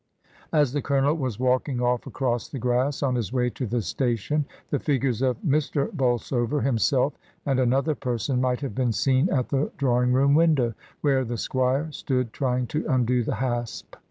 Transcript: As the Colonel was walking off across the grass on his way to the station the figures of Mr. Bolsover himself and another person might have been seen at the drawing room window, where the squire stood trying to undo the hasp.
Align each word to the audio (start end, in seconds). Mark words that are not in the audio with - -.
As 0.51 0.73
the 0.73 0.81
Colonel 0.81 1.13
was 1.13 1.39
walking 1.39 1.79
off 1.79 2.07
across 2.07 2.47
the 2.49 2.57
grass 2.57 3.03
on 3.03 3.13
his 3.13 3.31
way 3.31 3.51
to 3.51 3.67
the 3.67 3.83
station 3.83 4.45
the 4.71 4.79
figures 4.79 5.21
of 5.21 5.39
Mr. 5.43 5.91
Bolsover 5.93 6.61
himself 6.61 7.13
and 7.45 7.59
another 7.59 7.93
person 7.93 8.41
might 8.41 8.61
have 8.61 8.73
been 8.73 8.93
seen 8.93 9.29
at 9.29 9.49
the 9.49 9.71
drawing 9.77 10.11
room 10.11 10.33
window, 10.33 10.73
where 11.01 11.23
the 11.23 11.37
squire 11.37 11.91
stood 11.91 12.33
trying 12.33 12.65
to 12.65 12.83
undo 12.89 13.21
the 13.21 13.35
hasp. 13.35 13.93